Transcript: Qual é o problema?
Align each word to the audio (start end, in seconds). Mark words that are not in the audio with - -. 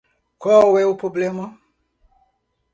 Qual 0.43 0.79
é 0.79 0.85
o 0.87 0.97
problema? 1.01 1.45